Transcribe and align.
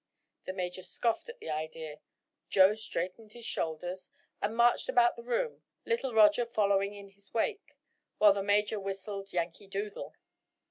The 0.47 0.53
major 0.53 0.81
scoffed 0.81 1.29
at 1.29 1.37
the 1.37 1.51
idea. 1.51 1.97
Joe 2.49 2.73
straightened 2.73 3.33
his 3.33 3.45
shoulders, 3.45 4.09
and 4.41 4.57
marched 4.57 4.89
about 4.89 5.15
the 5.15 5.21
room, 5.21 5.61
little 5.85 6.15
Roger 6.15 6.47
following 6.47 6.95
in 6.95 7.09
his 7.09 7.31
wake, 7.35 7.75
while 8.17 8.33
the 8.33 8.41
major 8.41 8.79
whistled 8.79 9.31
"Yankee 9.31 9.67
Doodle." 9.67 10.15